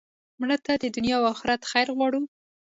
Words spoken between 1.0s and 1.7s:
او آخرت